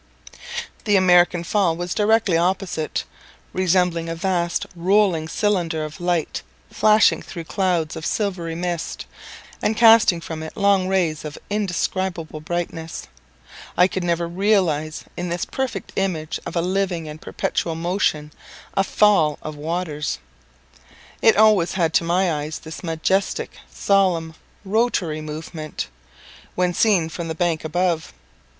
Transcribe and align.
The 0.85 0.95
American 0.95 1.43
Fall 1.43 1.75
was 1.77 1.93
directly 1.93 2.35
opposite, 2.35 3.03
resembling 3.53 4.09
a 4.09 4.15
vast 4.15 4.65
rolling 4.75 5.27
cylinder 5.27 5.85
of 5.85 6.01
light 6.01 6.41
flashing 6.71 7.21
through 7.21 7.43
clouds 7.43 7.95
of 7.95 8.03
silvery 8.03 8.55
mist, 8.55 9.05
and 9.61 9.77
casting 9.77 10.19
from 10.19 10.41
it 10.41 10.57
long 10.57 10.87
rays 10.87 11.23
of 11.23 11.37
indescribable 11.51 12.41
brightness. 12.41 13.09
I 13.77 13.87
never 13.97 14.25
could 14.27 14.37
realize 14.39 15.03
in 15.15 15.29
this 15.29 15.45
perfect 15.45 15.93
image 15.95 16.39
of 16.47 16.55
a 16.55 16.61
living 16.63 17.07
and 17.07 17.21
perpetual 17.21 17.75
motion, 17.75 18.31
a 18.73 18.83
fall 18.83 19.37
of 19.43 19.55
waters; 19.55 20.17
it 21.21 21.37
always 21.37 21.73
had 21.73 21.93
to 21.93 22.03
my 22.03 22.33
eyes 22.41 22.57
this 22.57 22.81
majestic, 22.83 23.51
solemn, 23.71 24.33
rotatory 24.65 25.21
movement, 25.21 25.89
when 26.55 26.73
seen 26.73 27.07
from 27.07 27.27
the 27.27 27.35
bank 27.35 27.63
above. 27.63 28.13